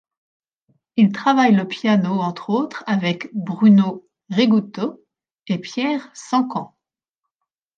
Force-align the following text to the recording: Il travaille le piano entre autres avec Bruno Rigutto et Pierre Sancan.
Il 0.95 1.11
travaille 1.11 1.53
le 1.53 1.67
piano 1.67 2.21
entre 2.21 2.49
autres 2.49 2.83
avec 2.87 3.29
Bruno 3.35 4.09
Rigutto 4.31 5.05
et 5.45 5.59
Pierre 5.59 6.09
Sancan. 6.15 6.75